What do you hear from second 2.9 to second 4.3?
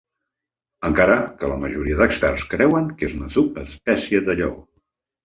que és una subespècie